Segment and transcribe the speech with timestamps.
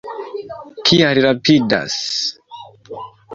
[0.89, 1.99] Kial rapidas?